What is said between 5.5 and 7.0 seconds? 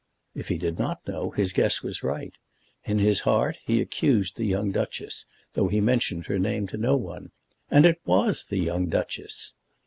though he mentioned her name to no